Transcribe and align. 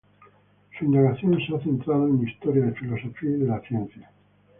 Su 0.75 0.85
indagación 0.85 1.37
se 1.37 1.53
ha 1.55 1.59
centrado 1.59 2.07
en 2.07 2.27
historia 2.27 2.65
de 2.65 2.71
filosofía 2.71 3.29
y 3.29 3.33
de 3.41 3.45
la 3.45 3.61
ciencia. 3.61 4.09